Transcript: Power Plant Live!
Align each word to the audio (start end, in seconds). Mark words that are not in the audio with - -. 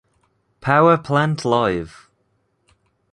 Power 0.61 0.97
Plant 0.97 1.45
Live! 1.45 2.09